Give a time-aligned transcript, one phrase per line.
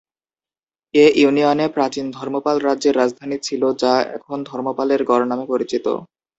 [0.93, 5.93] এ ইউনিয়নে প্রাচীন ধর্মপাল রাজ্যের রাজধানী ছিল যা এখন ধর্মপালের গড় নামে পরিচিতি।